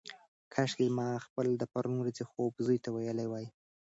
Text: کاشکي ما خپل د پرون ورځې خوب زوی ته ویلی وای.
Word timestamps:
کاشکي 0.53 0.87
ما 0.97 1.07
خپل 1.25 1.47
د 1.57 1.63
پرون 1.71 1.95
ورځې 1.99 2.23
خوب 2.31 2.51
زوی 2.65 2.79
ته 2.83 2.89
ویلی 2.91 3.27
وای. 3.29 3.47